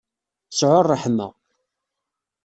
[0.57, 1.27] Sɛu ṛṛeḥma.